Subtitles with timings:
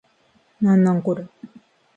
[0.61, 1.27] なんなんこれ